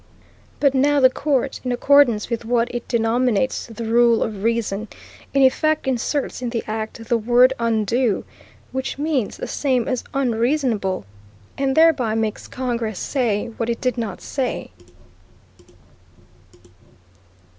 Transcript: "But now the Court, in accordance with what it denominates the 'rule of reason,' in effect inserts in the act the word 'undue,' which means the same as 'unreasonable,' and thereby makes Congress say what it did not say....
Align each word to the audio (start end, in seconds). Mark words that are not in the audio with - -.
"But 0.59 0.73
now 0.73 0.99
the 0.99 1.11
Court, 1.11 1.59
in 1.63 1.71
accordance 1.71 2.27
with 2.27 2.43
what 2.43 2.73
it 2.73 2.87
denominates 2.87 3.67
the 3.67 3.85
'rule 3.85 4.23
of 4.23 4.43
reason,' 4.43 4.87
in 5.31 5.43
effect 5.43 5.85
inserts 5.85 6.41
in 6.41 6.49
the 6.49 6.63
act 6.65 7.07
the 7.07 7.19
word 7.19 7.53
'undue,' 7.59 8.25
which 8.71 8.97
means 8.97 9.37
the 9.37 9.45
same 9.45 9.87
as 9.87 10.03
'unreasonable,' 10.11 11.05
and 11.55 11.75
thereby 11.77 12.15
makes 12.15 12.47
Congress 12.47 12.97
say 12.97 13.49
what 13.57 13.69
it 13.69 13.79
did 13.79 13.95
not 13.95 14.21
say.... 14.21 14.71